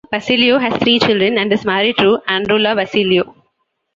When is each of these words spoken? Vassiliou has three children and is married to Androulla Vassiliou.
Vassiliou 0.11 0.57
has 0.59 0.75
three 0.79 0.97
children 0.97 1.37
and 1.37 1.53
is 1.53 1.63
married 1.63 1.95
to 1.99 2.17
Androulla 2.27 2.75
Vassiliou. 2.75 3.35